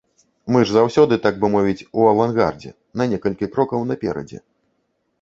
[0.53, 4.47] Мы ж заўсёды, так бы мовіць, у авангардзе, на некалькі крокаў наперадзе.